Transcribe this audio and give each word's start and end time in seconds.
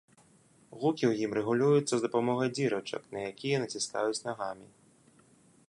Гукі 0.79 1.05
ў 1.11 1.13
ім 1.27 1.31
рэгулююцца 1.37 1.91
з 1.95 1.99
дапамогай 2.05 2.49
дзірачак, 2.59 3.03
на 3.17 3.23
якія 3.31 3.61
націскаюць 3.65 4.19
нагамі. 4.27 4.67